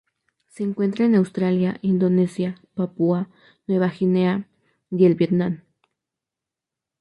[0.47, 3.29] Se encuentra en Australia, Indonesia, Papúa
[3.67, 4.47] Nueva Guinea
[4.89, 5.61] y el Vietnam.